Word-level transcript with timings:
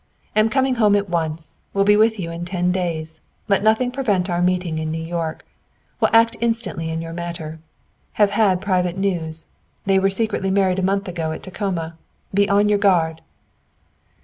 "Am 0.35 0.49
coming 0.49 0.73
home 0.81 0.95
at 0.95 1.09
once. 1.11 1.59
Will 1.75 1.83
be 1.83 1.95
with 1.95 2.17
you 2.19 2.31
in 2.31 2.43
ten 2.43 2.71
days. 2.71 3.21
Let 3.47 3.61
nothing 3.61 3.91
prevent 3.91 4.31
our 4.31 4.41
meeting 4.41 4.79
in 4.79 4.91
New 4.91 4.97
York. 4.99 5.45
Will 5.99 6.09
act 6.11 6.35
instantly 6.41 6.89
in 6.89 7.03
your 7.03 7.13
matter. 7.13 7.59
Have 8.13 8.31
had 8.31 8.61
private 8.61 8.97
news. 8.97 9.45
They 9.85 9.99
were 9.99 10.09
secretly 10.09 10.49
married 10.49 10.79
a 10.79 10.81
month 10.81 11.07
ago 11.07 11.31
at 11.33 11.43
Tacoma. 11.43 11.97
Be 12.33 12.49
on 12.49 12.67
your 12.67 12.79
guard!" 12.79 13.21